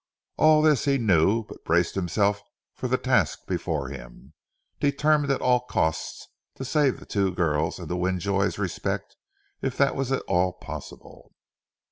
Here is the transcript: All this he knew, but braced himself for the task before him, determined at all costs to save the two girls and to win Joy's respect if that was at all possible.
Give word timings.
All 0.35 0.63
this 0.63 0.85
he 0.85 0.97
knew, 0.97 1.43
but 1.43 1.63
braced 1.63 1.93
himself 1.93 2.41
for 2.73 2.87
the 2.87 2.97
task 2.97 3.45
before 3.45 3.89
him, 3.89 4.33
determined 4.79 5.31
at 5.31 5.41
all 5.43 5.59
costs 5.59 6.27
to 6.55 6.65
save 6.65 6.99
the 6.99 7.05
two 7.05 7.35
girls 7.35 7.77
and 7.77 7.87
to 7.87 7.95
win 7.95 8.19
Joy's 8.19 8.57
respect 8.57 9.15
if 9.61 9.77
that 9.77 9.95
was 9.95 10.11
at 10.11 10.23
all 10.23 10.53
possible. 10.53 11.35